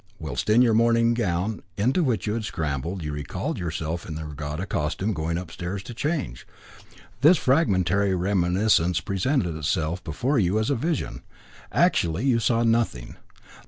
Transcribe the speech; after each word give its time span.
Whilst 0.17 0.49
in 0.49 0.63
your 0.63 0.73
morning 0.73 1.13
gown, 1.13 1.61
into 1.77 2.03
which 2.03 2.25
you 2.25 2.33
had 2.33 2.43
scrambled, 2.43 3.03
you 3.03 3.13
recalled 3.13 3.59
yourself 3.59 4.03
in 4.07 4.17
your 4.17 4.25
regatta 4.29 4.65
costume 4.65 5.13
going 5.13 5.37
upstairs 5.37 5.83
to 5.83 5.93
change. 5.93 6.47
This 7.21 7.37
fragmentary 7.37 8.15
reminiscence 8.15 8.99
presented 8.99 9.55
itself 9.55 10.03
before 10.03 10.39
you 10.39 10.57
as 10.57 10.71
a 10.71 10.75
vision. 10.75 11.21
Actually 11.71 12.25
you 12.25 12.39
saw 12.39 12.63
nothing. 12.63 13.17